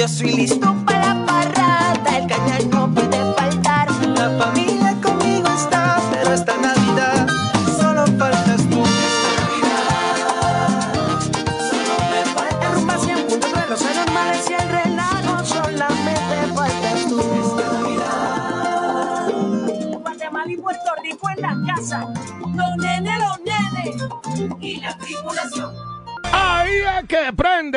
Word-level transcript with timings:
Yo 0.00 0.08
soy 0.08 0.32
listo 0.32 0.89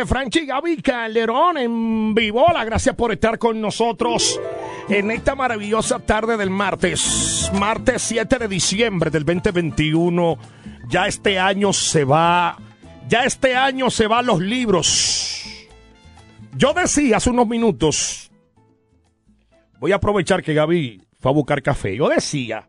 prende 0.03 0.05
Franchi 0.05 0.45
Gaby 0.45 0.81
Calderón 0.81 1.57
en 1.57 2.13
Vivola. 2.13 2.63
Gracias 2.65 2.95
por 2.95 3.11
estar 3.11 3.37
con 3.37 3.59
nosotros 3.61 4.39
en 4.89 5.11
esta 5.11 5.35
maravillosa 5.35 5.99
tarde 5.99 6.37
del 6.37 6.49
martes. 6.49 7.51
Martes 7.53 8.01
7 8.03 8.39
de 8.39 8.47
diciembre 8.47 9.09
del 9.09 9.25
2021. 9.25 10.37
Ya 10.89 11.07
este 11.07 11.39
año 11.39 11.73
se 11.73 12.03
va. 12.03 12.57
Ya 13.07 13.25
este 13.25 13.55
año 13.55 13.89
se 13.89 14.07
van 14.07 14.25
los 14.25 14.39
libros. 14.39 15.43
Yo 16.55 16.73
decía 16.73 17.17
hace 17.17 17.29
unos 17.29 17.47
minutos. 17.47 18.31
Voy 19.79 19.91
a 19.91 19.95
aprovechar 19.95 20.43
que 20.43 20.53
Gaby 20.53 21.01
fue 21.19 21.31
a 21.31 21.33
buscar 21.33 21.61
café. 21.61 21.95
Yo 21.95 22.09
decía. 22.09 22.67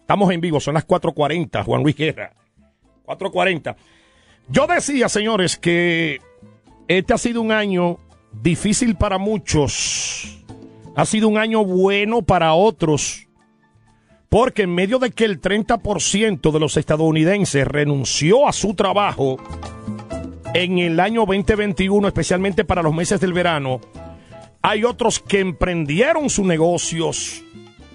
Estamos 0.00 0.32
en 0.32 0.40
vivo, 0.40 0.58
son 0.58 0.74
las 0.74 0.86
4.40, 0.86 1.64
Juan 1.64 1.82
Luis 1.82 1.94
Guerra. 1.94 2.32
4.40. 3.06 3.76
Yo 4.48 4.66
decía, 4.66 5.08
señores, 5.08 5.56
que 5.56 6.18
este 6.98 7.14
ha 7.14 7.18
sido 7.18 7.40
un 7.40 7.52
año 7.52 7.98
difícil 8.42 8.96
para 8.96 9.16
muchos. 9.16 10.42
Ha 10.96 11.06
sido 11.06 11.28
un 11.28 11.38
año 11.38 11.64
bueno 11.64 12.22
para 12.22 12.52
otros. 12.54 13.28
Porque 14.28 14.62
en 14.62 14.74
medio 14.74 14.98
de 14.98 15.12
que 15.12 15.24
el 15.24 15.40
30% 15.40 16.50
de 16.50 16.58
los 16.58 16.76
estadounidenses 16.76 17.64
renunció 17.64 18.48
a 18.48 18.52
su 18.52 18.74
trabajo 18.74 19.36
en 20.52 20.78
el 20.78 20.98
año 20.98 21.26
2021, 21.26 22.08
especialmente 22.08 22.64
para 22.64 22.82
los 22.82 22.92
meses 22.92 23.20
del 23.20 23.32
verano, 23.32 23.80
hay 24.60 24.82
otros 24.82 25.20
que 25.20 25.38
emprendieron 25.38 26.28
sus 26.28 26.44
negocios, 26.44 27.44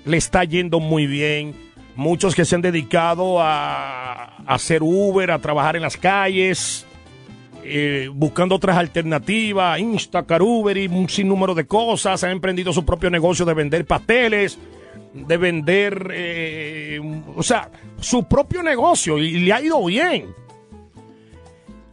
le 0.06 0.16
está 0.16 0.46
yendo 0.46 0.80
muy 0.80 1.06
bien. 1.06 1.54
Muchos 1.98 2.34
que 2.34 2.46
se 2.46 2.56
han 2.56 2.62
dedicado 2.62 3.42
a, 3.42 4.38
hacer 4.48 4.84
Uber, 4.84 5.32
a 5.32 5.40
trabajar 5.40 5.76
en 5.76 5.82
las 5.82 5.98
calles, 5.98 6.86
eh, 7.68 8.10
buscando 8.14 8.56
otras 8.56 8.78
alternativas, 8.78 9.80
Instacar, 9.80 10.42
Uber 10.42 10.78
y 10.78 10.88
un 10.88 11.10
sinnúmero 11.10 11.56
de 11.56 11.66
cosas. 11.66 12.24
Han 12.24 12.32
emprendido 12.32 12.72
su 12.72 12.86
propio 12.86 13.10
negocio 13.10 13.44
de 13.44 13.56
vender 13.56 13.86
pasteles, 13.86 14.60
de 15.14 15.38
vender, 15.38 16.12
eh, 16.14 17.02
o 17.36 17.42
sea, 17.42 17.72
su 18.00 18.26
propio 18.26 18.62
negocio 18.62 19.18
y 19.18 19.40
le 19.40 19.54
ha 19.54 19.62
ido 19.62 19.84
bien. 19.84 20.28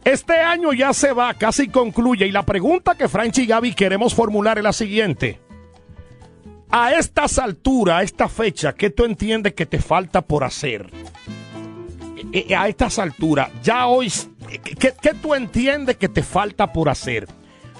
Este 0.03 0.33
año 0.33 0.73
ya 0.73 0.93
se 0.93 1.13
va, 1.13 1.33
casi 1.33 1.69
concluye. 1.69 2.27
Y 2.27 2.31
la 2.31 2.43
pregunta 2.43 2.95
que 2.95 3.07
Franchi 3.07 3.43
y 3.43 3.47
Gaby 3.47 3.73
queremos 3.73 4.13
formular 4.13 4.57
es 4.57 4.63
la 4.63 4.73
siguiente. 4.73 5.39
A 6.69 6.93
estas 6.93 7.39
alturas, 7.39 7.99
a 7.99 8.03
esta 8.03 8.27
fecha, 8.27 8.73
¿qué 8.73 8.89
tú 8.89 9.05
entiendes 9.05 9.53
que 9.53 9.65
te 9.65 9.79
falta 9.79 10.21
por 10.21 10.43
hacer? 10.43 10.89
Eh, 12.33 12.47
eh, 12.49 12.55
A 12.55 12.67
estas 12.67 12.97
alturas, 12.97 13.51
ya 13.63 13.85
hoy, 13.85 14.11
¿qué, 14.79 14.93
qué 14.99 15.13
tú 15.21 15.35
entiendes 15.35 15.97
que 15.97 16.09
te 16.09 16.23
falta 16.23 16.73
por 16.73 16.89
hacer? 16.89 17.27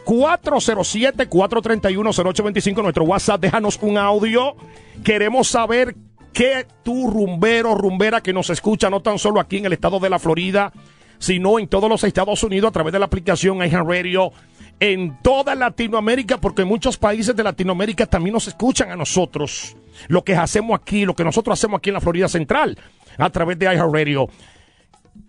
407-431-0825, 0.05 2.83
nuestro 2.83 3.05
WhatsApp, 3.05 3.41
déjanos 3.41 3.79
un 3.81 3.97
audio. 3.97 4.55
Queremos 5.03 5.47
saber 5.47 5.95
qué 6.33 6.67
tu 6.83 7.09
rumbero, 7.09 7.73
rumbera 7.73 8.21
que 8.21 8.31
nos 8.31 8.52
escucha, 8.52 8.92
no 8.92 9.02
tan 9.02 9.17
solo 9.17 9.39
aquí 9.39 9.58
en 9.58 9.65
el 9.65 9.73
estado 9.73 9.99
de 9.99 10.09
la 10.09 10.19
Florida, 10.19 10.71
sino 11.17 11.58
en 11.58 11.67
todos 11.67 11.89
los 11.89 12.03
Estados 12.03 12.43
Unidos 12.43 12.69
a 12.69 12.73
través 12.73 12.93
de 12.93 12.99
la 12.99 13.05
aplicación 13.05 13.59
Radio 13.59 14.31
en 14.80 15.17
toda 15.22 15.56
Latinoamérica, 15.56 16.38
porque 16.38 16.66
muchos 16.66 16.98
países 16.98 17.36
de 17.36 17.44
Latinoamérica 17.44 18.06
también 18.06 18.34
nos 18.34 18.48
escuchan 18.48 18.92
a 18.92 18.95
nosotros. 18.95 19.76
Lo 20.08 20.23
que 20.23 20.36
hacemos 20.36 20.80
aquí, 20.80 21.06
lo 21.06 21.16
que 21.16 21.23
nosotros 21.23 21.60
hacemos 21.60 21.78
aquí 21.78 21.89
en 21.89 21.95
la 21.95 22.02
Florida 22.02 22.28
Central, 22.28 22.78
a 23.17 23.30
través 23.30 23.60
de 23.60 23.73
Radio 23.73 24.28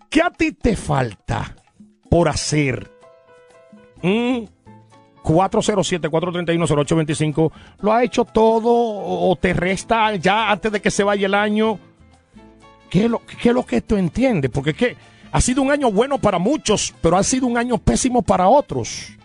¿Qué 0.09 0.21
a 0.21 0.29
ti 0.29 0.51
te 0.51 0.75
falta 0.75 1.55
por 2.09 2.27
hacer? 2.29 2.91
¿Mm? 4.01 4.45
407-431-0825. 5.23 7.51
¿Lo 7.81 7.91
ha 7.91 8.03
hecho 8.03 8.25
todo 8.25 8.71
o 8.71 9.35
te 9.35 9.53
resta 9.53 10.15
ya 10.15 10.51
antes 10.51 10.71
de 10.71 10.81
que 10.81 10.91
se 10.91 11.03
vaya 11.03 11.25
el 11.25 11.33
año? 11.33 11.79
¿Qué 12.89 13.05
es 13.05 13.11
lo, 13.11 13.21
qué 13.25 13.49
es 13.49 13.55
lo 13.55 13.65
que 13.65 13.81
tú 13.81 13.97
entiendes? 13.97 14.51
Porque 14.51 14.73
que 14.73 14.95
ha 15.31 15.41
sido 15.41 15.63
un 15.63 15.71
año 15.71 15.91
bueno 15.91 16.19
para 16.19 16.39
muchos, 16.39 16.93
pero 17.01 17.17
ha 17.17 17.23
sido 17.23 17.47
un 17.47 17.57
año 17.57 17.77
pésimo 17.77 18.21
para 18.21 18.47
otros. 18.47 19.17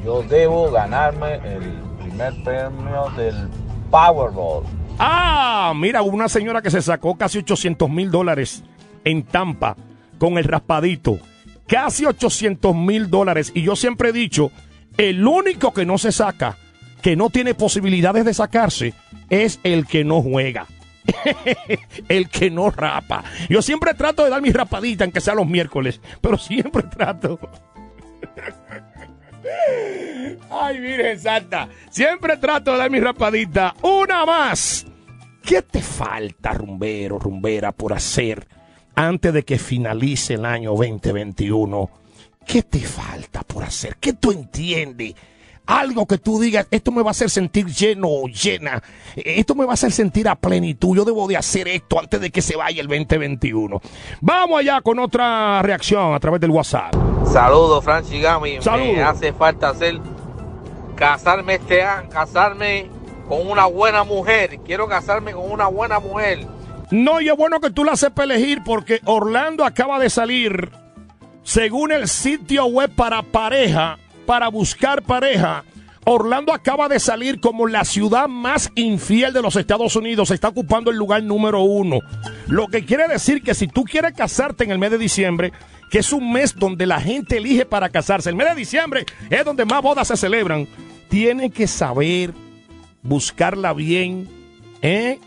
yo 0.05 0.23
debo 0.23 0.71
ganarme 0.71 1.35
el 1.35 1.73
primer 2.01 2.33
premio 2.45 3.11
del 3.17 3.49
Powerball. 3.91 4.63
Ah, 4.99 5.73
mira, 5.75 6.03
una 6.03 6.29
señora 6.29 6.63
que 6.63 6.71
se 6.71 6.83
sacó 6.83 7.17
casi 7.17 7.39
800 7.39 7.91
mil 7.91 8.11
dólares 8.11 8.63
en 9.05 9.23
Tampa 9.23 9.77
con 10.19 10.39
el 10.39 10.45
raspadito. 10.45 11.19
Casi 11.67 12.05
800 12.05 12.75
mil 12.75 13.11
dólares. 13.11 13.53
Y 13.55 13.63
yo 13.63 13.77
siempre 13.77 14.11
he 14.11 14.13
dicho, 14.13 14.51
el 14.97 15.27
único 15.27 15.73
que 15.73 15.87
no 15.87 15.99
se 15.99 16.13
saca, 16.13 16.57
que 17.01 17.17
no 17.17 17.31
tiene 17.31 17.55
posibilidades 17.55 18.25
de 18.25 18.35
sacarse, 18.35 18.95
es 19.31 19.59
el 19.63 19.87
que 19.87 20.05
no 20.05 20.23
juega. 20.23 20.67
el 22.09 22.29
que 22.29 22.51
no 22.51 22.71
rapa. 22.71 23.25
Yo 23.49 23.63
siempre 23.63 23.95
trato 23.95 24.23
de 24.23 24.31
dar 24.31 24.43
mi 24.43 24.53
rapadita, 24.53 25.05
aunque 25.05 25.21
sea 25.21 25.35
los 25.35 25.49
miércoles, 25.49 26.01
pero 26.21 26.39
siempre 26.39 26.83
trato. 26.85 27.39
Ay, 30.51 30.81
Virgen 30.81 31.19
Santa. 31.19 31.69
Siempre 31.91 32.37
trato 32.37 32.73
de 32.73 32.79
dar 32.79 32.91
mi 32.91 33.01
rapadita. 33.01 33.75
Una 33.83 34.25
más. 34.25 34.87
¿Qué 35.43 35.63
te 35.63 35.83
falta, 35.83 36.53
rumbero, 36.53 37.19
rumbera, 37.19 37.73
por 37.73 37.93
hacer 37.93 38.47
antes 38.95 39.33
de 39.33 39.43
que 39.43 39.59
finalice 39.59 40.35
el 40.35 40.45
año 40.45 40.71
2021? 40.71 41.91
¿Qué 42.47 42.63
te 42.63 42.81
falta 42.81 43.43
por 43.43 43.65
hacer? 43.65 43.97
¿Qué 44.01 44.13
tú 44.13 44.31
entiendes? 44.33 45.15
Algo 45.67 46.07
que 46.07 46.19
tú 46.19 46.41
digas, 46.41 46.67
esto 46.71 46.91
me 46.91 47.03
va 47.03 47.11
a 47.11 47.13
hacer 47.13 47.31
sentir 47.31 47.67
lleno 47.67 48.09
o 48.09 48.27
llena. 48.27 48.83
Esto 49.15 49.55
me 49.55 49.65
va 49.65 49.73
a 49.73 49.75
hacer 49.75 49.93
sentir 49.93 50.29
a 50.29 50.35
plenitud. 50.35 50.97
Yo 50.97 51.05
debo 51.05 51.29
de 51.29 51.37
hacer 51.37 51.69
esto 51.69 52.01
antes 52.01 52.21
de 52.21 52.31
que 52.31 52.43
se 52.43 52.57
vaya 52.57 52.81
el 52.81 52.89
2021. 52.89 53.81
Vamos 54.21 54.61
allá 54.61 54.81
con 54.81 54.99
otra 54.99 55.63
reacción 55.63 56.15
a 56.15 56.21
través 56.21 56.41
del 56.41 56.51
WhatsApp. 56.51 57.12
Saludos, 57.27 57.85
Franchi 57.85 58.21
Gami. 58.21 58.61
Saludos. 58.61 58.97
Me 58.97 59.03
hace 59.03 59.33
falta 59.33 59.71
hacer 59.71 59.99
casarme 60.97 61.55
este 61.55 61.83
año, 61.83 62.09
casarme 62.11 62.89
con 63.29 63.49
una 63.49 63.67
buena 63.67 64.05
mujer. 64.05 64.59
Quiero 64.65 64.89
casarme 64.89 65.33
con 65.33 65.51
una 65.51 65.67
buena 65.69 65.99
mujer. 65.99 66.47
No, 66.91 67.21
y 67.21 67.29
es 67.29 67.37
bueno 67.37 67.61
que 67.61 67.71
tú 67.71 67.85
la 67.85 67.97
sepas 67.97 68.25
elegir 68.25 68.63
porque 68.65 69.01
Orlando 69.07 69.65
acaba 69.65 69.99
de 69.99 70.11
salir, 70.11 70.71
según 71.43 71.91
el 71.91 72.07
sitio 72.07 72.67
web 72.67 72.95
para 72.95 73.23
pareja, 73.23 73.99
para 74.27 74.49
buscar 74.49 75.03
pareja. 75.03 75.65
Orlando 76.05 76.53
acaba 76.53 76.89
de 76.89 76.99
salir 76.99 77.41
como 77.41 77.69
la 77.69 77.85
ciudad 77.85 78.27
más 78.29 78.71
infiel 78.75 79.33
de 79.33 79.41
los 79.41 79.55
Estados 79.55 79.95
Unidos. 79.95 80.33
Está 80.33 80.49
ocupando 80.49 80.91
el 80.91 80.97
lugar 80.97 81.23
número 81.23 81.63
uno. 81.63 82.01
Lo 82.49 82.67
que 82.67 82.85
quiere 82.85 83.07
decir 83.07 83.43
que 83.43 83.55
si 83.55 83.69
tú 83.69 83.85
quieres 83.85 84.13
casarte 84.13 84.65
en 84.65 84.73
el 84.73 84.79
mes 84.79 84.91
de 84.91 84.99
diciembre, 84.99 85.53
que 85.93 85.99
es 85.99 86.11
un 86.11 86.33
mes 86.33 86.57
donde 86.57 86.87
la 86.87 86.99
gente 87.03 87.37
elige 87.37 87.67
para 87.67 87.91
casarse, 87.91 88.31
el 88.31 88.35
mes 88.35 88.49
de 88.49 88.55
diciembre 88.55 89.05
es 89.29 89.45
donde 89.45 89.67
más 89.67 89.83
bodas 89.83 90.09
se 90.09 90.17
celebran, 90.17 90.67
tienes 91.11 91.53
que 91.53 91.67
saber 91.67 92.33
buscarla 93.03 93.75
bien, 93.75 94.27
¿eh? 94.81 95.19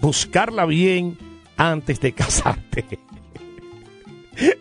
Buscarla 0.00 0.64
bien 0.64 1.18
antes 1.58 2.00
de 2.00 2.12
casarte. 2.14 2.98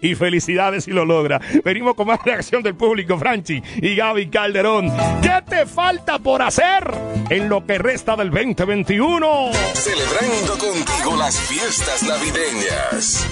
Y 0.01 0.15
felicidades 0.15 0.83
si 0.83 0.92
lo 0.92 1.06
logra. 1.06 1.39
Venimos 1.63 1.95
con 1.95 2.07
más 2.07 2.19
reacción 2.24 2.62
del 2.62 2.75
público, 2.75 3.18
Franchi 3.18 3.63
y 3.81 3.95
Gaby 3.95 4.27
Calderón. 4.27 4.92
¿Qué 5.21 5.42
te 5.50 5.66
falta 5.66 6.19
por 6.19 6.42
hacer 6.42 6.94
en 7.30 7.48
lo 7.48 7.66
que 7.66 7.77
resta 7.77 8.18
del 8.18 8.30
2021? 8.31 9.51
Celebrando 9.74 10.57
contigo 10.57 11.16
las 11.18 11.39
fiestas 11.39 12.04
navideñas. 12.04 13.25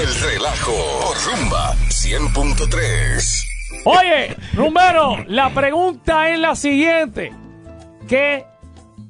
El 0.00 0.14
relajo 0.14 0.72
por 1.02 1.16
Rumba 1.26 1.74
100.3. 1.88 3.82
Oye, 3.84 4.34
Rumbero, 4.54 5.18
la 5.26 5.52
pregunta 5.52 6.30
es 6.30 6.38
la 6.38 6.54
siguiente. 6.54 7.34
¿Qué 8.08 8.46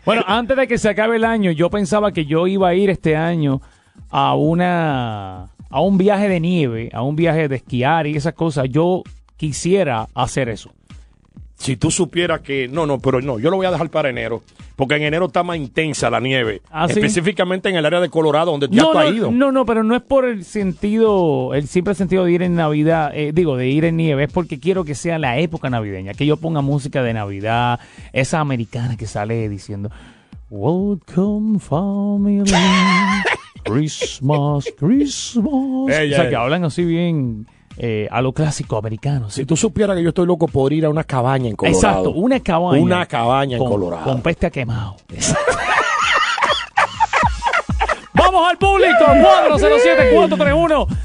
Bueno, 0.06 0.24
antes 0.28 0.58
de 0.58 0.68
que 0.68 0.78
se 0.78 0.90
acabe 0.90 1.16
el 1.16 1.26
año, 1.26 1.52
yo 1.52 1.70
pensaba 1.70 2.12
que 2.12 2.26
yo 2.26 2.48
iba 2.48 2.70
a 2.70 2.74
ir 2.74 2.90
este 2.90 3.16
año 3.16 3.62
a 4.10 4.36
una 4.36 5.50
a 5.70 5.82
un 5.82 5.98
viaje 5.98 6.30
de 6.30 6.40
nieve, 6.40 6.90
a 6.94 7.02
un 7.02 7.16
viaje 7.16 7.48
de 7.48 7.56
esquiar 7.56 8.06
y 8.06 8.16
esas 8.16 8.34
cosas. 8.34 8.68
Yo 8.70 9.02
quisiera 9.38 10.08
hacer 10.14 10.50
eso. 10.50 10.72
Si 11.64 11.78
tú 11.78 11.90
supieras 11.90 12.42
que. 12.42 12.68
No, 12.68 12.86
no, 12.86 13.00
pero 13.00 13.22
no, 13.22 13.40
yo 13.40 13.50
lo 13.50 13.56
voy 13.56 13.66
a 13.66 13.72
dejar 13.72 13.90
para 13.90 14.10
enero. 14.10 14.44
Porque 14.76 14.96
en 14.96 15.04
enero 15.04 15.28
está 15.28 15.44
más 15.44 15.56
intensa 15.56 16.10
la 16.10 16.20
nieve. 16.20 16.62
¿Ah, 16.70 16.88
sí? 16.88 16.94
Específicamente 16.96 17.70
en 17.70 17.76
el 17.78 17.86
área 17.86 18.02
de 18.02 18.10
Colorado, 18.10 18.52
donde 18.52 18.68
ya 18.70 18.82
No, 18.82 18.92
has 18.92 19.06
no, 19.10 19.16
ido. 19.16 19.32
no, 19.32 19.52
no, 19.52 19.66
pero 19.66 19.84
no 19.84 19.96
es 19.96 20.02
por 20.02 20.26
el 20.26 20.44
sentido, 20.44 21.54
el 21.54 21.68
simple 21.68 21.94
sentido 21.96 22.26
de 22.26 22.32
ir 22.34 22.42
en 22.42 22.56
Navidad, 22.56 23.12
eh, 23.16 23.32
digo, 23.34 23.56
de 23.56 23.70
ir 23.70 23.86
en 23.86 23.96
nieve, 23.98 24.24
es 24.26 24.34
porque 24.34 24.60
quiero 24.60 24.84
que 24.84 24.96
sea 24.96 25.20
la 25.20 25.38
época 25.38 25.70
navideña, 25.70 26.14
que 26.16 26.26
yo 26.26 26.38
ponga 26.38 26.62
música 26.62 27.02
de 27.04 27.14
Navidad, 27.14 27.80
esa 28.14 28.40
americana 28.40 28.98
que 28.98 29.06
sale 29.06 29.48
diciendo, 29.48 29.90
Welcome 30.50 31.60
family, 31.60 32.44
Christmas, 33.64 34.66
Christmas. 34.78 35.54
O 35.54 35.88
sea, 35.88 36.30
que 36.30 36.36
hablan 36.36 36.64
así 36.64 36.84
bien 36.84 37.46
eh, 37.78 38.08
a 38.12 38.22
lo 38.22 38.34
clásico 38.34 38.78
americano. 38.78 39.30
¿sí? 39.30 39.42
Si 39.42 39.46
tú 39.46 39.58
supieras 39.58 39.96
que 39.98 40.04
yo 40.04 40.10
estoy 40.10 40.26
loco 40.26 40.48
por 40.48 40.74
ir 40.74 40.86
a 40.86 40.90
una 40.90 41.04
cabaña 41.04 41.50
en 41.50 41.56
Colorado. 41.56 41.80
Exacto, 41.80 42.12
una 42.12 42.40
cabaña. 42.40 42.82
Una 42.82 43.06
cabaña 43.06 43.58
en 43.58 43.64
con, 43.64 43.72
Colorado. 43.72 44.04
Con 44.04 44.22
peste 44.22 44.48
a 44.48 44.50
quemado. 44.50 44.96
Vamos 48.16 48.50
al 48.50 48.58
público. 48.58 49.06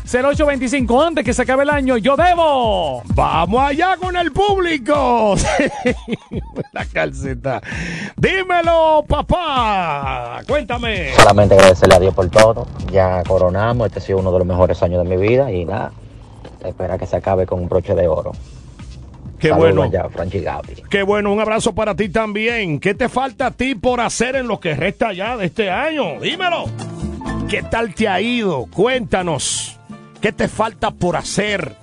407-431-0825. 0.05 1.06
Antes 1.06 1.25
que 1.25 1.32
se 1.32 1.43
acabe 1.43 1.62
el 1.65 1.70
año, 1.70 1.97
yo 1.97 2.17
debo. 2.17 3.03
Vamos 3.15 3.61
allá 3.62 3.97
con 3.97 4.17
el 4.17 4.31
público. 4.31 5.35
la 6.73 6.85
calceta. 6.87 7.61
Dímelo, 8.17 9.05
papá. 9.09 10.41
Cuéntame. 10.47 11.12
Solamente 11.15 11.55
agradecerle 11.55 11.94
a 11.97 12.00
Dios 12.00 12.15
por 12.15 12.29
todo. 12.29 12.67
Ya 12.93 13.23
coronamos, 13.25 13.87
este 13.87 13.99
ha 13.99 14.03
sido 14.03 14.19
uno 14.19 14.31
de 14.32 14.38
los 14.38 14.47
mejores 14.47 14.82
años 14.82 15.03
de 15.03 15.17
mi 15.17 15.17
vida 15.20 15.50
y 15.50 15.65
nada, 15.65 15.93
espera 16.64 16.99
que 16.99 17.06
se 17.06 17.16
acabe 17.16 17.46
con 17.46 17.60
un 17.60 17.69
broche 17.69 17.94
de 17.94 18.06
oro. 18.08 18.32
Qué 19.38 19.50
Saludos 19.50 19.75
bueno. 19.76 19.82
allá, 19.84 20.08
Franchi 20.08 20.40
Gaby. 20.40 20.82
Qué 20.90 21.02
bueno, 21.05 21.32
un 21.32 21.38
abrazo 21.40 21.72
para 21.75 21.94
ti 21.94 22.08
también. 22.08 22.81
¿Qué 22.81 22.94
te 22.94 23.08
falta 23.08 23.46
a 23.46 23.50
ti 23.52 23.76
por 23.76 24.00
hacer 24.00 24.34
en 24.34 24.49
lo 24.49 24.58
que 24.58 24.75
resta 24.75 25.12
ya 25.12 25.37
de 25.37 25.46
este 25.46 25.70
año? 25.70 26.20
Dímelo. 26.20 26.64
¿Qué 27.49 27.62
tal 27.62 27.94
te 27.94 28.08
ha 28.08 28.20
ido? 28.20 28.66
Cuéntanos. 28.66 29.78
¿Qué 30.20 30.32
te 30.32 30.49
falta 30.49 30.90
por 30.90 31.14
hacer? 31.16 31.76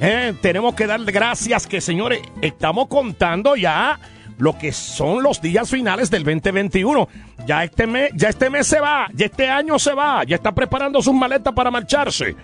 Eh, 0.00 0.32
Tenemos 0.40 0.74
que 0.74 0.86
darle 0.86 1.12
gracias 1.12 1.66
que, 1.66 1.80
señores, 1.82 2.20
estamos 2.40 2.88
contando 2.88 3.54
ya 3.54 3.98
lo 4.38 4.56
que 4.58 4.72
son 4.72 5.22
los 5.22 5.42
días 5.42 5.68
finales 5.70 6.10
del 6.10 6.24
2021. 6.24 7.06
Ya 7.46 7.64
este 7.64 7.86
mes, 7.86 8.12
ya 8.14 8.30
este 8.30 8.48
mes 8.48 8.66
se 8.66 8.80
va, 8.80 9.08
ya 9.12 9.26
este 9.26 9.48
año 9.48 9.78
se 9.78 9.92
va, 9.92 10.24
ya 10.24 10.36
está 10.36 10.52
preparando 10.52 11.02
sus 11.02 11.12
maletas 11.14 11.52
para 11.52 11.70
marcharse. 11.70 12.34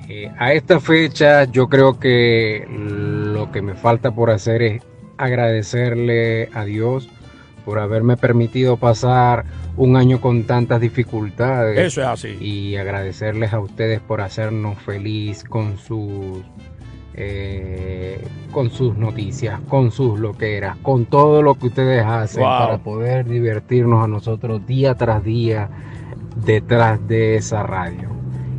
eh, 0.09 0.31
a 0.39 0.53
esta 0.53 0.81
fecha 0.81 1.45
yo 1.45 1.69
creo 1.69 1.99
que 1.99 2.67
lo 2.71 3.51
que 3.51 3.63
me 3.63 3.75
falta 3.75 4.13
por 4.13 4.31
hacer 4.31 4.63
es 4.63 4.83
agradecerle 5.19 6.49
a 6.55 6.65
Dios 6.65 7.09
por 7.65 7.81
haberme 7.81 8.17
permitido 8.17 8.77
pasar 8.77 9.45
un 9.77 9.97
año 9.97 10.21
con 10.21 10.45
tantas 10.45 10.81
dificultades. 10.81 11.79
Eso 11.79 12.01
es 12.03 12.07
así. 12.07 12.37
Y 12.41 12.77
agradecerles 12.77 13.53
a 13.53 13.61
ustedes 13.61 14.01
por 14.01 14.21
hacernos 14.21 14.79
feliz 14.79 15.45
con 15.45 15.79
sus 15.79 16.43
eh, 17.19 18.23
con 18.53 18.69
sus 18.71 18.97
noticias, 18.97 19.59
con 19.69 19.91
sus 19.91 20.21
loqueras, 20.21 20.77
con 20.83 21.07
todo 21.07 21.41
lo 21.43 21.55
que 21.55 21.69
ustedes 21.69 22.05
hacen 22.05 22.43
Wow. 22.43 22.59
para 22.59 22.79
poder 22.79 23.27
divertirnos 23.27 24.05
a 24.05 24.07
nosotros 24.09 24.67
día 24.67 24.95
tras 24.97 25.25
día 25.25 25.71
detrás 26.45 27.07
de 27.09 27.37
esa 27.37 27.63
radio. 27.63 28.11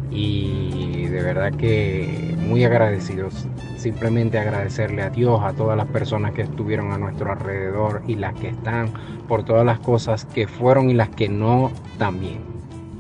Y 0.10 1.06
de 1.06 1.22
verdad 1.22 1.54
que 1.54 2.36
muy 2.48 2.64
agradecidos. 2.64 3.48
Simplemente 3.88 4.38
agradecerle 4.38 5.02
a 5.02 5.10
Dios, 5.10 5.40
a 5.42 5.54
todas 5.54 5.78
las 5.78 5.88
personas 5.88 6.34
que 6.34 6.42
estuvieron 6.42 6.92
a 6.92 6.98
nuestro 6.98 7.32
alrededor 7.32 8.02
y 8.06 8.16
las 8.16 8.34
que 8.34 8.50
están, 8.50 8.92
por 9.30 9.46
todas 9.46 9.66
las 9.66 9.80
cosas 9.80 10.26
que 10.26 10.46
fueron 10.46 10.90
y 10.90 10.94
las 10.94 11.08
que 11.08 11.30
no 11.30 11.72
también. 11.98 12.40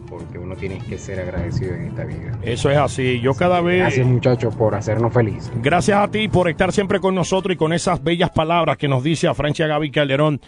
Porque 0.09 0.39
uno 0.39 0.55
tiene 0.55 0.77
que 0.77 0.97
ser 0.97 1.19
agradecido 1.19 1.73
en 1.75 1.87
esta 1.87 2.05
vida. 2.05 2.39
Eso 2.41 2.71
es 2.71 2.77
así. 2.77 3.19
Yo 3.19 3.33
cada 3.33 3.59
vez. 3.59 3.79
Gracias 3.79 4.07
muchachos 4.07 4.55
por 4.55 4.75
hacernos 4.75 5.11
felices. 5.11 5.51
Gracias 5.61 5.97
a 5.97 6.07
ti 6.07 6.29
por 6.29 6.47
estar 6.47 6.71
siempre 6.71 7.01
con 7.01 7.13
nosotros 7.13 7.53
y 7.53 7.57
con 7.57 7.73
esas 7.73 8.01
bellas 8.01 8.29
palabras 8.29 8.77
que 8.77 8.87
nos 8.87 9.03
dice 9.03 9.27
a 9.27 9.33
Francia 9.33 9.67
Gaby 9.67 9.91
Calderón. 9.91 10.39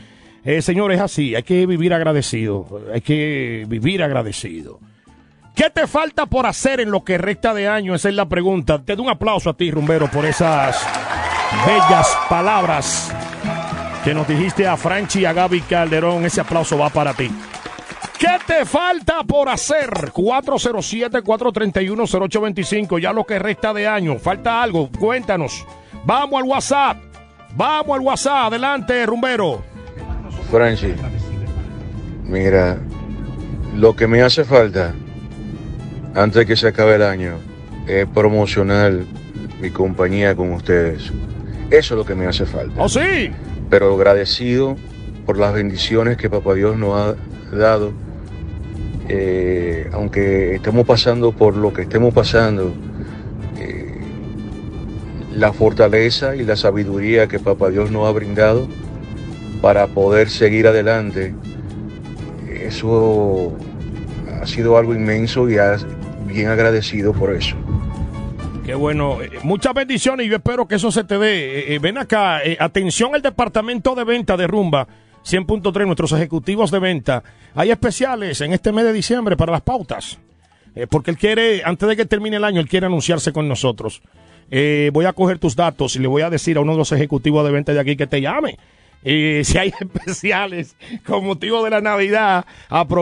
Eh, 0.45 0.61
señor, 0.61 0.93
es 0.93 1.01
así, 1.01 1.35
hay 1.35 1.43
que 1.43 1.65
vivir 1.65 1.93
agradecido, 1.93 2.65
hay 2.93 3.01
que 3.01 3.65
vivir 3.67 4.01
agradecido. 4.01 4.79
¿Qué 5.55 5.69
te 5.69 5.87
falta 5.87 6.25
por 6.25 6.45
hacer 6.45 6.79
en 6.79 6.91
lo 6.91 7.03
que 7.03 7.17
resta 7.17 7.53
de 7.53 7.67
año? 7.67 7.95
Esa 7.95 8.07
es 8.09 8.15
la 8.15 8.27
pregunta. 8.27 8.79
Te 8.79 8.95
doy 8.95 9.05
un 9.05 9.11
aplauso 9.11 9.49
a 9.49 9.57
ti, 9.57 9.71
Rumbero, 9.71 10.09
por 10.09 10.25
esas 10.25 10.85
bellas 11.65 12.17
palabras 12.29 13.11
que 14.03 14.13
nos 14.13 14.27
dijiste 14.27 14.67
a 14.67 14.77
Franchi 14.77 15.21
y 15.21 15.25
a 15.25 15.33
Gaby 15.33 15.61
Calderón. 15.61 16.25
Ese 16.25 16.41
aplauso 16.41 16.77
va 16.77 16.89
para 16.89 17.13
ti. 17.13 17.31
¿Qué 18.17 18.37
te 18.45 18.65
falta 18.65 19.23
por 19.23 19.49
hacer? 19.49 19.89
407-431-0825. 20.13 22.99
Ya 22.99 23.13
lo 23.13 23.25
que 23.25 23.39
resta 23.39 23.73
de 23.73 23.87
año. 23.87 24.19
Falta 24.19 24.61
algo. 24.61 24.89
Cuéntanos. 24.97 25.65
Vamos 26.05 26.41
al 26.41 26.47
WhatsApp. 26.47 26.97
Vamos 27.55 27.97
al 27.97 28.05
WhatsApp. 28.05 28.47
Adelante, 28.47 29.05
rumbero. 29.05 29.61
Franchi, 30.51 30.93
mira, 32.23 32.77
lo 33.75 33.95
que 33.95 34.07
me 34.07 34.21
hace 34.21 34.43
falta 34.43 34.93
antes 36.15 36.35
de 36.39 36.45
que 36.45 36.55
se 36.55 36.67
acabe 36.67 36.95
el 36.95 37.03
año 37.03 37.35
es 37.87 38.05
promocionar 38.07 38.93
mi 39.61 39.69
compañía 39.69 40.35
con 40.35 40.51
ustedes. 40.53 41.11
Eso 41.69 41.93
es 41.93 41.97
lo 41.97 42.05
que 42.05 42.15
me 42.15 42.25
hace 42.27 42.45
falta. 42.45 42.73
¡Oh, 42.81 42.89
sí! 42.89 43.31
Pero 43.69 43.93
agradecido 43.95 44.75
por 45.25 45.37
las 45.37 45.53
bendiciones 45.53 46.17
que 46.17 46.29
Papá 46.29 46.53
Dios 46.55 46.77
nos 46.77 46.95
ha 46.95 47.55
dado. 47.55 47.91
Eh, 49.07 49.89
aunque 49.91 50.55
estemos 50.55 50.85
pasando 50.85 51.31
por 51.31 51.55
lo 51.57 51.73
que 51.73 51.81
estemos 51.83 52.13
pasando, 52.13 52.73
eh, 53.59 53.97
la 55.35 55.51
fortaleza 55.51 56.35
y 56.35 56.43
la 56.43 56.55
sabiduría 56.55 57.27
que 57.27 57.39
Papá 57.39 57.69
Dios 57.69 57.91
nos 57.91 58.07
ha 58.07 58.11
brindado 58.11 58.67
para 59.61 59.87
poder 59.87 60.29
seguir 60.29 60.67
adelante, 60.67 61.33
eso 62.49 63.53
ha 64.41 64.45
sido 64.45 64.77
algo 64.77 64.93
inmenso 64.93 65.49
y 65.49 65.57
ha- 65.57 65.77
bien 66.29 66.47
agradecido 66.47 67.13
por 67.13 67.33
eso. 67.35 67.55
Qué 68.65 68.75
bueno. 68.75 69.21
Eh, 69.21 69.31
Muchas 69.43 69.73
bendiciones 69.73 70.27
y 70.27 70.29
yo 70.29 70.35
espero 70.35 70.67
que 70.67 70.75
eso 70.75 70.91
se 70.91 71.03
te 71.03 71.17
dé. 71.17 71.59
Eh, 71.59 71.73
eh, 71.73 71.79
ven 71.79 71.97
acá. 71.97 72.39
atención 72.59 73.15
al 73.15 73.21
departamento 73.21 73.95
de 73.95 74.03
venta 74.03 74.37
de 74.37 74.45
Rumba 74.45 74.87
100.3, 75.25 75.85
nuestros 75.85 76.11
ejecutivos 76.11 76.69
de 76.69 76.79
venta. 76.79 77.23
Hay 77.55 77.71
especiales 77.71 78.41
en 78.41 78.53
este 78.53 78.71
mes 78.71 78.85
de 78.85 78.93
diciembre 78.93 79.35
para 79.35 79.51
las 79.51 79.61
pautas. 79.61 80.19
Porque 80.91 81.11
él 81.11 81.17
quiere, 81.17 81.63
antes 81.65 81.89
de 81.89 81.97
que 81.97 82.05
termine 82.05 82.37
el 82.37 82.43
año, 82.43 82.61
él 82.61 82.69
quiere 82.69 82.85
anunciarse 82.85 83.33
con 83.33 83.49
nosotros. 83.49 84.01
Voy 84.49 85.05
a 85.05 85.13
coger 85.13 85.39
tus 85.39 85.55
datos 85.55 85.95
y 85.95 85.99
le 85.99 86.07
voy 86.07 86.21
a 86.21 86.29
decir 86.29 86.55
a 86.57 86.61
uno 86.61 86.71
de 86.73 86.77
los 86.77 86.91
ejecutivos 86.91 87.43
de 87.43 87.51
venta 87.51 87.73
de 87.73 87.79
aquí 87.79 87.97
que 87.97 88.07
te 88.07 88.21
llame. 88.21 88.57
Eh, 89.03 89.41
si 89.45 89.57
hay 89.57 89.71
especiales 89.79 90.75
con 91.05 91.25
motivo 91.25 91.63
de 91.63 91.69
la 91.69 91.81
Navidad, 91.81 92.45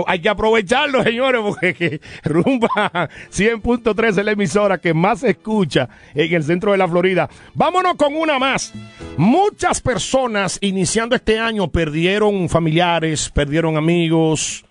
hay 0.06 0.20
que 0.20 0.30
aprovecharlo, 0.30 1.04
señores, 1.04 1.42
porque 1.44 1.74
que 1.74 2.02
Rumba 2.24 3.10
100.3 3.32 4.20
es 4.20 4.26
la 4.26 4.32
emisora 4.32 4.78
que 4.78 4.94
más 4.94 5.22
se 5.22 5.32
escucha 5.32 5.90
en 6.14 6.34
el 6.34 6.44
centro 6.44 6.72
de 6.72 6.78
la 6.78 6.88
Florida. 6.88 7.30
Vámonos 7.54 7.96
con 7.96 8.16
una 8.16 8.38
más. 8.40 8.74
Muchas 9.18 9.82
personas 9.82 10.60
iniciando 10.62 11.16
este 11.16 11.40
año 11.40 11.70
perdieron 11.70 12.48
familiares, 12.50 13.30
perdieron 13.30 13.78
amigos, 13.78 14.64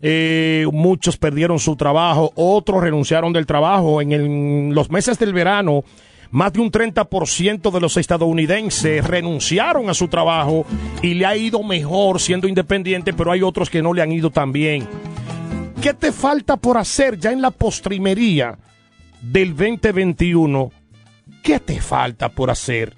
eh, 0.00 0.66
muchos 0.72 1.16
perdieron 1.16 1.58
su 1.58 1.76
trabajo, 1.76 2.32
otros 2.34 2.82
renunciaron 2.82 3.32
del 3.32 3.46
trabajo. 3.46 4.00
En 4.00 4.74
los 4.74 4.90
meses 4.90 5.18
del 5.18 5.32
verano, 5.32 5.84
más 6.30 6.52
de 6.52 6.60
un 6.60 6.70
30% 6.70 7.70
de 7.70 7.80
los 7.80 7.96
estadounidenses 7.96 9.04
renunciaron 9.04 9.88
a 9.88 9.94
su 9.94 10.08
trabajo 10.08 10.66
y 11.02 11.14
le 11.14 11.26
ha 11.26 11.36
ido 11.36 11.62
mejor 11.62 12.20
siendo 12.20 12.48
independiente, 12.48 13.12
pero 13.12 13.32
hay 13.32 13.42
otros 13.42 13.70
que 13.70 13.82
no 13.82 13.92
le 13.92 14.02
han 14.02 14.12
ido 14.12 14.30
tan 14.30 14.52
bien. 14.52 14.86
¿Qué 15.80 15.94
te 15.94 16.12
falta 16.12 16.56
por 16.56 16.78
hacer 16.78 17.18
ya 17.18 17.30
en 17.30 17.42
la 17.42 17.50
postrimería 17.50 18.58
del 19.20 19.50
2021? 19.56 20.70
¿Qué 21.42 21.60
te 21.60 21.80
falta 21.80 22.28
por 22.28 22.50
hacer? 22.50 22.94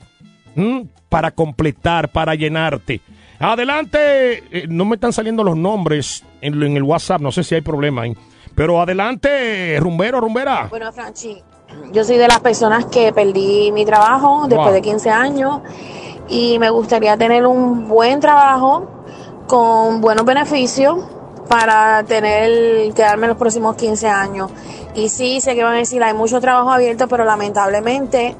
¿Mm? 0.54 0.82
Para 1.08 1.30
completar, 1.30 2.11
para 2.11 2.35
llenarte. 2.35 3.00
Adelante, 3.38 4.38
eh, 4.50 4.66
no 4.68 4.85
me 4.85 4.97
están 4.97 5.12
saliendo 5.12 5.44
los 5.44 5.56
nombres 5.56 6.25
en, 6.40 6.61
el 6.62 6.82
WhatsApp, 6.82 7.20
no 7.20 7.30
sé 7.30 7.44
si 7.44 7.54
hay 7.54 7.61
problema. 7.61 8.04
Pero 8.54 8.80
adelante, 8.80 9.78
rumbero, 9.78 10.20
rumbera. 10.20 10.66
Bueno, 10.68 10.92
Franchi, 10.92 11.40
yo 11.93 12.05
soy 12.05 12.17
de 12.17 12.29
las 12.29 12.41
personas 12.41 12.87
que 12.87 13.13
perdí 13.13 13.73
mi 13.73 13.85
trabajo 13.85 14.47
después 14.47 14.67
Wow. 14.69 14.75
de 14.75 14.83
15 14.83 15.11
años 15.11 15.61
y 16.29 16.59
me 16.59 16.71
gustaría 16.71 17.17
tener 17.17 17.47
un 17.47 17.89
buen 17.89 18.21
trabajo 18.21 18.87
con 19.47 20.01
buenos 20.01 20.25
beneficios 20.25 20.99
para 21.49 22.03
tener 22.05 22.93
quedarme 22.93 23.27
los 23.27 23.37
próximos 23.39 23.77
15 23.77 24.07
años. 24.09 24.51
Y 24.95 25.09
sí, 25.09 25.41
sé 25.41 25.55
que 25.55 25.65
van 25.65 25.75
a 25.75 25.79
decir, 25.79 26.03
hay 26.03 26.13
mucho 26.13 26.41
trabajo 26.41 26.71
abierto, 26.71 27.09
pero 27.09 27.25
lamentablemente 27.25 28.37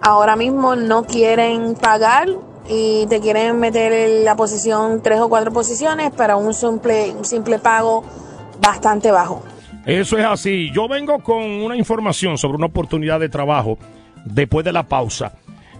ahora 0.00 0.34
mismo 0.34 0.74
no 0.74 1.04
quieren 1.04 1.74
pagar 1.74 2.28
y 2.68 3.06
te 3.06 3.20
quieren 3.20 3.60
meter 3.60 3.92
en 3.92 4.24
la 4.24 4.34
posición 4.34 5.00
tres 5.02 5.20
o 5.20 5.28
cuatro 5.28 5.52
posiciones 5.52 6.10
para 6.10 6.36
un 6.36 6.52
simple, 6.52 7.14
un 7.16 7.24
simple 7.24 7.58
pago 7.58 8.02
bastante 8.60 9.10
bajo. 9.12 9.42
Eso 9.88 10.18
es 10.18 10.24
así. 10.26 10.70
Yo 10.70 10.86
vengo 10.86 11.18
con 11.20 11.42
una 11.42 11.74
información 11.74 12.36
sobre 12.36 12.58
una 12.58 12.66
oportunidad 12.66 13.18
de 13.18 13.30
trabajo 13.30 13.78
después 14.26 14.62
de 14.62 14.70
la 14.70 14.86
pausa. 14.86 15.32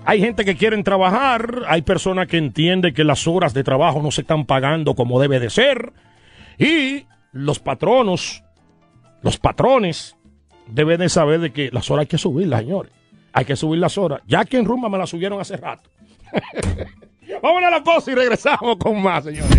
Hay 0.06 0.20
gente 0.20 0.46
que 0.46 0.56
quieren 0.56 0.82
trabajar, 0.82 1.64
hay 1.68 1.82
personas 1.82 2.26
que 2.26 2.38
entienden 2.38 2.94
que 2.94 3.04
las 3.04 3.28
horas 3.28 3.52
de 3.52 3.62
trabajo 3.62 4.00
no 4.00 4.10
se 4.10 4.22
están 4.22 4.46
pagando 4.46 4.94
como 4.94 5.20
debe 5.20 5.38
de 5.38 5.50
ser 5.50 5.92
y 6.58 7.04
los 7.32 7.58
patronos, 7.58 8.42
los 9.20 9.36
patrones 9.36 10.16
deben 10.68 11.00
de 11.00 11.10
saber 11.10 11.40
de 11.40 11.52
que 11.52 11.68
las 11.70 11.90
horas 11.90 12.04
hay 12.04 12.06
que 12.06 12.16
subirlas, 12.16 12.60
señores. 12.60 12.92
Hay 13.34 13.44
que 13.44 13.56
subir 13.56 13.78
las 13.78 13.98
horas. 13.98 14.22
Ya 14.26 14.46
que 14.46 14.56
en 14.56 14.64
Rumba 14.64 14.88
me 14.88 14.96
las 14.96 15.10
subieron 15.10 15.38
hace 15.38 15.58
rato. 15.58 15.90
Vamos 17.42 17.62
a 17.62 17.68
la 17.68 17.84
pausa 17.84 18.10
y 18.10 18.14
regresamos 18.14 18.78
con 18.78 19.02
más, 19.02 19.24
señores. 19.24 19.50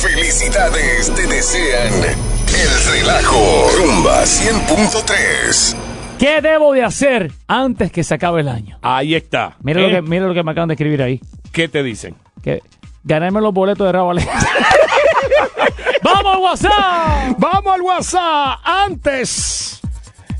Felicidades 0.00 1.12
te 1.12 1.26
desean 1.26 2.43
el 2.54 2.92
relajo 3.00 3.68
Rumba 3.78 4.22
100.3. 4.22 5.76
¿Qué 6.18 6.40
debo 6.40 6.72
de 6.72 6.82
hacer 6.84 7.32
antes 7.48 7.90
que 7.90 8.04
se 8.04 8.14
acabe 8.14 8.40
el 8.42 8.48
año? 8.48 8.78
Ahí 8.82 9.14
está. 9.14 9.56
Mira, 9.62 9.80
¿Eh? 9.80 9.88
lo, 9.88 9.90
que, 9.90 10.02
mira 10.02 10.26
lo 10.26 10.34
que 10.34 10.42
me 10.42 10.52
acaban 10.52 10.68
de 10.68 10.74
escribir 10.74 11.02
ahí. 11.02 11.20
¿Qué 11.52 11.68
te 11.68 11.82
dicen? 11.82 12.14
Que 12.42 12.62
ganarme 13.02 13.40
los 13.40 13.52
boletos 13.52 13.86
de 13.86 13.92
Ravalé. 13.92 14.26
¡Vamos 16.02 16.34
al 16.34 16.40
WhatsApp! 16.40 17.34
Vamos 17.38 17.74
al 17.74 17.80
WhatsApp. 17.82 18.58
Antes. 18.64 19.80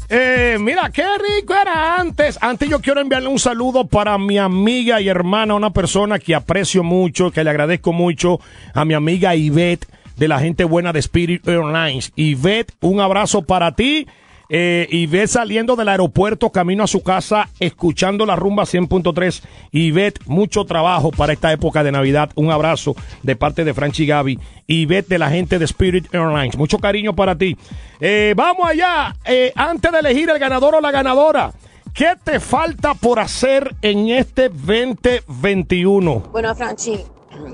eh, 0.08 0.56
mira, 0.60 0.90
qué 0.90 1.04
rico 1.18 1.54
era 1.60 1.96
antes. 1.98 2.38
Antes 2.40 2.68
yo 2.68 2.80
quiero 2.80 3.00
enviarle 3.00 3.28
un 3.28 3.38
saludo 3.38 3.86
para 3.86 4.16
mi 4.18 4.38
amiga 4.38 5.00
y 5.00 5.08
hermana, 5.08 5.54
una 5.54 5.70
persona 5.70 6.18
que 6.18 6.34
aprecio 6.34 6.82
mucho, 6.82 7.30
que 7.30 7.42
le 7.42 7.50
agradezco 7.50 7.92
mucho, 7.92 8.40
a 8.74 8.84
mi 8.84 8.94
amiga 8.94 9.34
Ivette, 9.34 9.86
de 10.16 10.28
la 10.28 10.38
gente 10.38 10.64
buena 10.64 10.92
de 10.92 11.00
Spirit 11.00 11.46
Airlines. 11.46 12.12
Ivette, 12.16 12.74
un 12.80 13.00
abrazo 13.00 13.42
para 13.42 13.74
ti. 13.74 14.06
Eh, 14.48 14.86
Ivette 14.90 15.28
saliendo 15.28 15.74
del 15.74 15.88
aeropuerto, 15.88 16.50
camino 16.50 16.84
a 16.84 16.86
su 16.86 17.02
casa, 17.02 17.48
escuchando 17.58 18.26
la 18.26 18.36
rumba 18.36 18.64
100.3. 18.64 19.42
Ivette, 19.72 20.20
mucho 20.26 20.64
trabajo 20.64 21.10
para 21.10 21.32
esta 21.32 21.52
época 21.52 21.82
de 21.82 21.92
Navidad. 21.92 22.30
Un 22.34 22.50
abrazo 22.50 22.94
de 23.22 23.36
parte 23.36 23.64
de 23.64 23.74
Franchi 23.74 24.06
Gaby. 24.06 24.38
Ivette 24.66 25.08
de 25.08 25.18
la 25.18 25.30
gente 25.30 25.58
de 25.58 25.64
Spirit 25.64 26.14
Airlines. 26.14 26.56
Mucho 26.56 26.78
cariño 26.78 27.14
para 27.14 27.36
ti. 27.36 27.56
Eh, 28.00 28.34
vamos 28.36 28.68
allá. 28.68 29.16
Eh, 29.24 29.52
antes 29.56 29.90
de 29.90 29.98
elegir 29.98 30.30
el 30.30 30.38
ganador 30.38 30.74
o 30.74 30.80
la 30.80 30.90
ganadora, 30.90 31.52
¿qué 31.94 32.14
te 32.22 32.38
falta 32.38 32.94
por 32.94 33.18
hacer 33.18 33.74
en 33.82 34.10
este 34.10 34.50
2021? 34.50 36.28
Bueno, 36.32 36.54
Franchi, 36.54 37.00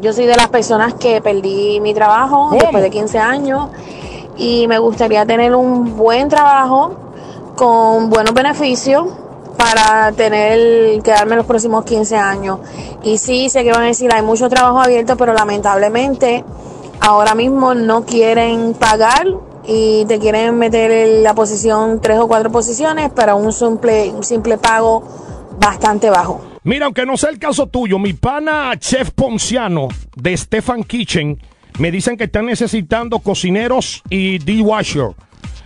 yo 0.00 0.12
soy 0.12 0.26
de 0.26 0.36
las 0.36 0.48
personas 0.48 0.94
que 0.94 1.20
perdí 1.20 1.80
mi 1.80 1.94
trabajo 1.94 2.48
¿Cómo? 2.48 2.60
después 2.60 2.82
de 2.82 2.90
15 2.90 3.18
años 3.18 3.68
y 4.36 4.66
me 4.66 4.78
gustaría 4.78 5.26
tener 5.26 5.54
un 5.54 5.96
buen 5.96 6.28
trabajo 6.28 6.94
con 7.56 8.08
buenos 8.08 8.32
beneficios 8.34 9.06
para 9.58 10.12
tener 10.12 11.02
quedarme 11.02 11.36
los 11.36 11.44
próximos 11.44 11.84
15 11.84 12.16
años. 12.16 12.58
Y 13.02 13.18
sí, 13.18 13.50
sé 13.50 13.62
que 13.62 13.72
van 13.72 13.82
a 13.82 13.86
decir, 13.86 14.10
hay 14.12 14.22
mucho 14.22 14.48
trabajo 14.48 14.80
abierto, 14.80 15.16
pero 15.16 15.34
lamentablemente 15.34 16.44
ahora 17.00 17.34
mismo 17.34 17.74
no 17.74 18.04
quieren 18.04 18.72
pagar 18.74 19.26
y 19.66 20.06
te 20.06 20.18
quieren 20.18 20.58
meter 20.58 20.90
en 20.90 21.22
la 21.22 21.34
posición 21.34 22.00
tres 22.00 22.18
o 22.18 22.26
cuatro 22.26 22.50
posiciones 22.50 23.10
para 23.10 23.34
un 23.34 23.52
simple, 23.52 24.10
un 24.10 24.24
simple 24.24 24.56
pago 24.56 25.02
bastante 25.58 26.08
bajo. 26.08 26.49
Mira, 26.62 26.84
aunque 26.84 27.06
no 27.06 27.16
sea 27.16 27.30
el 27.30 27.38
caso 27.38 27.68
tuyo, 27.68 27.98
mi 27.98 28.12
pana 28.12 28.72
Chef 28.78 29.10
Ponciano 29.12 29.88
de 30.14 30.36
Stefan 30.36 30.84
Kitchen 30.84 31.38
me 31.78 31.90
dicen 31.90 32.18
que 32.18 32.24
están 32.24 32.44
necesitando 32.44 33.20
cocineros 33.20 34.02
y 34.10 34.38
D-Washer. 34.38 35.14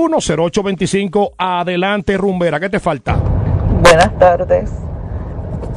407-431-0825. 0.00 1.32
Adelante, 1.38 2.16
rumbera. 2.16 2.58
¿Qué 2.60 2.68
te 2.70 2.80
falta? 2.80 3.16
Buenas 3.82 4.18
tardes. 4.18 4.70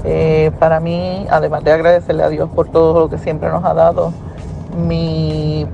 Eh, 0.05 0.51
para 0.59 0.79
mí, 0.79 1.25
además 1.29 1.63
de 1.63 1.71
agradecerle 1.71 2.23
a 2.23 2.29
Dios 2.29 2.49
por 2.53 2.69
todo 2.69 2.99
lo 3.01 3.09
que 3.09 3.17
siempre 3.17 3.49
nos 3.49 3.63
ha 3.63 3.73
dado, 3.73 4.11
mi 4.75 5.65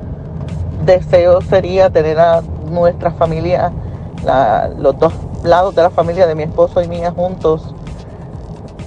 deseo 0.85 1.41
sería 1.41 1.89
tener 1.89 2.19
a 2.19 2.41
nuestra 2.69 3.11
familia, 3.11 3.71
la- 4.23 4.69
los 4.77 4.97
dos 4.99 5.13
lados 5.43 5.73
de 5.75 5.81
la 5.81 5.89
familia 5.89 6.27
de 6.27 6.35
mi 6.35 6.43
esposo 6.43 6.81
y 6.83 6.87
mía 6.87 7.11
juntos 7.11 7.73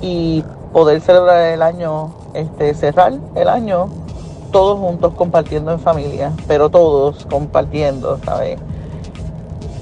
y 0.00 0.44
poder 0.72 1.00
celebrar 1.00 1.40
el 1.52 1.62
año, 1.62 2.10
este, 2.34 2.74
cerrar 2.74 3.14
el 3.34 3.48
año 3.48 3.88
todos 4.52 4.78
juntos 4.78 5.14
compartiendo 5.14 5.72
en 5.72 5.80
familia, 5.80 6.32
pero 6.46 6.70
todos 6.70 7.26
compartiendo, 7.26 8.18
¿sabes? 8.24 8.58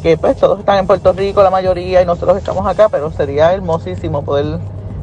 Que 0.02 0.16
pues 0.16 0.36
todos 0.38 0.60
están 0.60 0.78
en 0.78 0.86
Puerto 0.86 1.12
Rico, 1.12 1.42
la 1.42 1.50
mayoría, 1.50 2.00
y 2.00 2.06
nosotros 2.06 2.38
estamos 2.38 2.66
acá, 2.66 2.88
pero 2.88 3.10
sería 3.10 3.52
hermosísimo 3.52 4.22
poder 4.22 4.58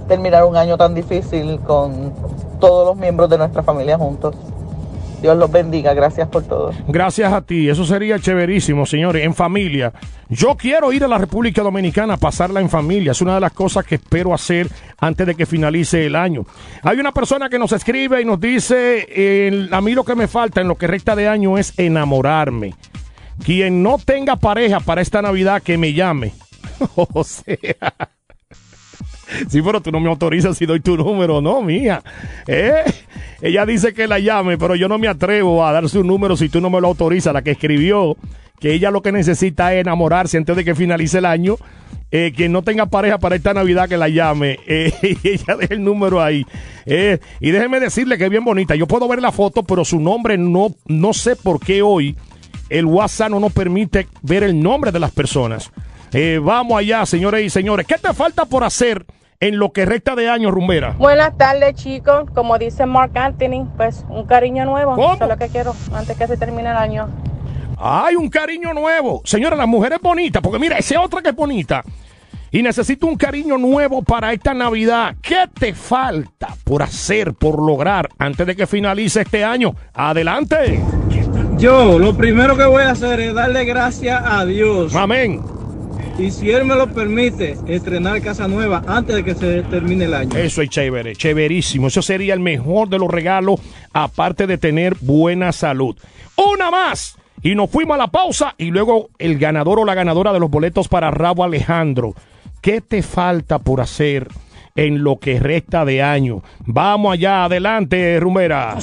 terminar 0.08 0.46
un 0.46 0.56
año 0.56 0.78
tan 0.78 0.96
difícil 0.96 1.60
con 1.60 2.14
todos 2.60 2.88
los 2.88 2.96
miembros 2.98 3.30
de 3.30 3.38
nuestra 3.38 3.62
familia 3.62 3.98
juntos. 3.98 4.36
Dios 5.22 5.38
los 5.38 5.52
bendiga, 5.52 5.94
gracias 5.94 6.28
por 6.28 6.44
todo. 6.44 6.72
Gracias 6.88 7.32
a 7.34 7.42
ti, 7.42 7.70
eso 7.70 7.86
sería 7.86 8.20
chéverísimo, 8.20 8.86
señores, 8.86 9.24
en 9.24 9.34
familia. 9.34 9.94
Yo 10.30 10.56
quiero 10.56 10.92
ir 10.94 11.04
a 11.04 11.08
la 11.08 11.18
República 11.18 11.64
Dominicana 11.64 12.16
a 12.16 12.18
pasarla 12.18 12.60
en 12.60 12.70
familia, 12.70 13.12
es 13.12 13.22
una 13.22 13.36
de 13.36 13.42
las 13.42 13.54
cosas 13.54 13.86
que 13.86 13.96
espero 13.96 14.34
hacer 14.34 14.68
antes 15.00 15.26
de 15.26 15.36
que 15.36 15.46
finalice 15.46 16.06
el 16.06 16.16
año. 16.16 16.46
Hay 16.84 17.00
una 17.00 17.12
persona 17.12 17.50
que 17.50 17.60
nos 17.60 17.72
escribe 17.72 18.22
y 18.22 18.26
nos 18.26 18.40
dice, 18.40 19.68
a 19.72 19.82
mí 19.82 19.94
lo 19.94 20.04
que 20.04 20.16
me 20.16 20.28
falta 20.28 20.62
en 20.62 20.68
lo 20.68 20.76
que 20.76 20.88
resta 20.88 21.16
de 21.16 21.28
año 21.28 21.58
es 21.58 21.74
enamorarme. 21.78 22.76
Quien 23.44 23.84
no 23.84 23.98
tenga 24.04 24.36
pareja 24.36 24.80
para 24.80 25.02
esta 25.02 25.22
Navidad, 25.22 25.62
que 25.62 25.78
me 25.78 25.94
llame. 25.94 26.34
o 26.96 27.24
sea... 27.24 27.94
Sí, 29.50 29.62
pero 29.62 29.82
tú 29.82 29.92
no 29.92 30.00
me 30.00 30.10
autorizas 30.10 30.58
si 30.58 30.66
doy 30.66 30.80
tu 30.80 30.98
número, 30.98 31.42
no, 31.42 31.62
mía. 31.62 32.02
¿Eh? 32.48 32.84
Ella 33.42 33.66
dice 33.66 33.94
que 33.94 34.08
la 34.08 34.20
llame, 34.20 34.58
pero 34.58 34.76
yo 34.76 34.88
no 34.88 34.98
me 34.98 35.08
atrevo 35.08 35.66
a 35.66 35.72
dar 35.72 35.88
su 35.90 36.04
número 36.04 36.36
si 36.36 36.50
tú 36.50 36.62
no 36.62 36.70
me 36.70 36.82
lo 36.82 36.88
autorizas. 36.88 37.34
La 37.34 37.42
que 37.42 37.52
escribió 37.52 38.18
que 38.60 38.74
ella 38.74 38.92
lo 38.92 39.02
que 39.02 39.12
necesita 39.12 39.74
es 39.74 39.82
enamorarse 39.82 40.38
antes 40.38 40.56
de 40.56 40.66
que 40.66 40.76
finalice 40.76 41.20
el 41.20 41.26
año. 41.26 41.56
Eh, 42.10 42.32
quien 42.34 42.54
no 42.54 42.62
tenga 42.62 42.86
pareja 42.86 43.18
para 43.18 43.36
esta 43.36 43.54
Navidad 43.54 43.90
que 43.90 43.98
la 43.98 44.10
llame. 44.10 44.60
Eh, 44.68 44.94
y 45.02 45.28
ella 45.28 45.56
deja 45.56 45.74
el 45.74 45.84
número 45.84 46.22
ahí. 46.22 46.46
Eh, 46.86 47.20
y 47.40 47.52
déjeme 47.52 47.80
decirle 47.80 48.18
que 48.18 48.26
es 48.26 48.30
bien 48.30 48.44
bonita. 48.44 48.76
Yo 48.76 48.88
puedo 48.88 49.08
ver 49.08 49.22
la 49.22 49.32
foto, 49.32 49.64
pero 49.64 49.86
su 49.86 50.00
nombre 50.00 50.38
no, 50.38 50.76
no 50.88 51.14
sé 51.14 51.36
por 51.36 51.60
qué 51.60 51.82
hoy 51.82 52.16
el 52.70 52.86
WhatsApp 52.86 53.30
no 53.32 53.40
nos 53.40 53.54
permite 53.54 54.08
ver 54.22 54.44
el 54.44 54.60
nombre 54.62 54.92
de 54.92 55.00
las 55.00 55.12
personas. 55.12 55.72
Vamos 56.42 56.80
allá, 56.80 57.06
señores 57.06 57.46
y 57.46 57.50
señores. 57.50 57.86
¿Qué 57.86 57.96
te 57.96 58.14
falta 58.14 58.46
por 58.46 58.64
hacer 58.64 59.06
en 59.40 59.60
lo 59.60 59.72
que 59.72 59.86
resta 59.86 60.16
de 60.16 60.30
año, 60.30 60.52
rumbera? 60.52 60.96
Buenas 60.98 61.38
tardes, 61.38 61.76
chicos. 61.76 62.30
Como 62.34 62.58
dice 62.58 62.86
Mark 62.86 63.12
Anthony, 63.16 63.68
pues 63.78 64.06
un 64.10 64.26
cariño 64.26 64.66
nuevo. 64.66 64.96
Eso 64.96 65.24
es 65.24 65.30
lo 65.30 65.38
que 65.38 65.50
quiero 65.50 65.76
antes 65.94 66.18
que 66.18 66.28
se 66.28 66.38
termine 66.38 66.70
el 66.70 66.78
año. 66.78 67.10
Hay 67.80 68.16
un 68.16 68.30
cariño 68.30 68.74
nuevo. 68.74 69.22
Señora, 69.24 69.56
la 69.56 69.68
mujer 69.68 69.94
es 69.94 70.02
bonita, 70.02 70.42
porque 70.42 70.60
mira, 70.60 70.78
esa 70.78 71.00
otra 71.02 71.22
que 71.22 71.30
es 71.30 71.36
bonita. 71.36 71.84
Y 72.50 72.64
necesito 72.64 73.06
un 73.06 73.18
cariño 73.18 73.58
nuevo 73.58 74.02
para 74.02 74.34
esta 74.34 74.54
Navidad. 74.54 75.16
¿Qué 75.22 75.48
te 75.60 75.74
falta 75.74 76.56
por 76.64 76.82
hacer, 76.82 77.34
por 77.34 77.62
lograr 77.62 78.10
antes 78.18 78.48
de 78.48 78.56
que 78.56 78.66
finalice 78.66 79.22
este 79.22 79.44
año? 79.44 79.76
Adelante. 79.94 80.82
Yo 81.58 82.00
lo 82.00 82.16
primero 82.16 82.56
que 82.56 82.66
voy 82.66 82.84
a 82.84 82.92
hacer 82.92 83.20
es 83.20 83.34
darle 83.34 83.66
gracias 83.66 84.22
a 84.26 84.46
Dios. 84.46 84.96
Amén. 84.96 85.42
Y 86.20 86.32
si 86.32 86.50
Él 86.50 86.66
me 86.66 86.76
lo 86.76 86.88
permite, 86.88 87.58
estrenar 87.68 88.22
casa 88.22 88.48
nueva 88.48 88.84
antes 88.88 89.16
de 89.18 89.24
que 89.24 89.36
se 89.36 89.62
termine 89.64 90.06
el 90.06 90.16
año. 90.16 90.36
Eso 90.36 90.64
es 90.64 90.70
chévere, 90.70 91.16
chéverísimo. 91.16 91.88
Eso 91.88 92.02
sería 92.02 92.34
el 92.34 92.40
mejor 92.40 92.90
de 92.90 92.98
los 92.98 93.10
regalos, 93.10 93.60
aparte 93.94 94.48
de 94.48 94.58
tener 94.58 94.96
buena 95.00 95.52
salud. 95.52 95.96
Una 96.36 96.72
más. 96.72 97.18
Y 97.44 97.54
nos 97.54 97.70
fuimos 97.70 97.96
a 97.96 98.00
la 98.00 98.08
pausa 98.08 98.56
y 98.58 98.72
luego 98.72 99.10
el 99.20 99.38
ganador 99.38 99.80
o 99.80 99.86
la 99.86 99.94
ganadora 99.94 100.34
de 100.34 100.40
los 100.40 100.50
boletos 100.50 100.88
para 100.88 101.12
Rabo 101.12 101.44
Alejandro. 101.44 102.16
¿Qué 102.62 102.82
te 102.82 103.04
falta 103.04 103.60
por 103.60 103.80
hacer 103.80 104.28
en 104.78 105.04
lo 105.04 105.20
que 105.20 105.40
resta 105.40 105.84
de 105.84 106.02
año? 106.02 106.42
Vamos 106.60 107.14
allá, 107.14 107.44
adelante, 107.46 108.18
Rumera. 108.22 108.78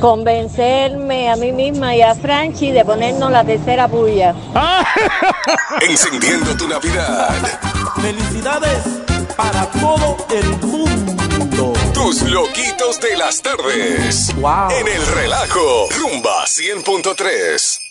Convencerme 0.00 1.28
a 1.28 1.36
mí 1.36 1.50
misma 1.50 1.96
y 1.96 2.02
a 2.02 2.14
Franchi 2.14 2.70
de 2.70 2.84
ponernos 2.84 3.32
la 3.32 3.42
tercera 3.42 3.88
puya. 3.88 4.34
Encendiendo 5.80 6.56
tu 6.56 6.68
Navidad. 6.68 7.34
Felicidades 8.00 9.02
para 9.36 9.66
todo 9.66 10.16
el 10.30 10.48
mundo. 10.66 11.72
Tus 11.94 12.22
loquitos 12.22 13.00
de 13.00 13.16
las 13.16 13.42
tardes. 13.42 14.30
En 14.30 14.88
el 14.88 15.06
relajo. 15.14 15.88
Rumba 15.98 16.44
100.3. 16.44 17.81